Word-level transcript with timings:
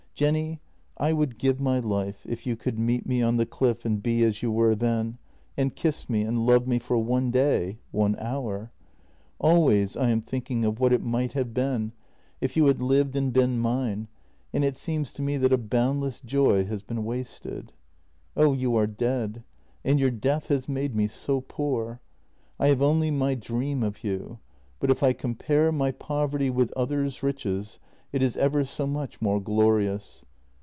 Jenny, 0.13 0.59
I 0.97 1.13
would 1.13 1.39
give 1.39 1.59
my 1.59 1.79
life 1.79 2.27
if 2.29 2.45
you 2.45 2.55
could 2.55 2.77
meet 2.77 3.07
me 3.07 3.23
on 3.23 3.37
the 3.37 3.45
cliff 3.47 3.85
and 3.85 4.03
be 4.03 4.21
as 4.23 4.43
you 4.43 4.51
were 4.51 4.75
then, 4.75 5.17
and 5.57 5.75
kiss 5.75 6.07
me 6.07 6.21
and 6.21 6.45
love 6.45 6.67
me 6.67 6.77
for 6.77 6.95
one 6.99 7.31
day, 7.31 7.79
one 7.89 8.15
hour. 8.19 8.71
Always 9.39 9.97
I 9.97 10.11
am 10.11 10.21
thinking 10.21 10.63
of 10.63 10.79
what 10.79 10.93
it 10.93 11.01
might 11.01 11.33
have 11.33 11.45
JENNY 11.55 11.55
3°5 11.55 11.55
been 11.55 11.91
if 12.39 12.55
you 12.55 12.65
had 12.67 12.79
lived 12.79 13.15
and 13.15 13.33
been 13.33 13.57
mine, 13.57 14.09
and 14.53 14.63
it 14.63 14.77
seems 14.77 15.11
to 15.13 15.23
me 15.23 15.37
that 15.37 15.51
a 15.53 15.57
boundless 15.57 16.19
joy 16.21 16.65
has 16.65 16.83
been 16.83 17.03
wasted. 17.03 17.73
Oh, 18.37 18.53
you 18.53 18.75
are 18.75 18.85
dead, 18.85 19.43
and 19.83 19.99
your 19.99 20.11
death 20.11 20.49
has 20.49 20.69
made 20.69 20.95
me 20.95 21.07
so 21.07 21.41
poor. 21.41 21.99
I 22.59 22.67
have 22.67 22.83
only 22.83 23.09
my 23.09 23.33
dream 23.33 23.81
of 23.81 24.03
you, 24.03 24.37
but 24.79 24.89
if 24.91 25.01
I 25.03 25.13
compare 25.13 25.71
my 25.71 25.91
poverty 25.91 26.49
with 26.51 26.71
others' 26.73 27.23
riches 27.23 27.79
it 28.11 28.21
is 28.21 28.35
ever 28.35 28.63
so 28.65 28.85
much 28.85 29.21
more 29.21 29.39
glorious. 29.39 30.25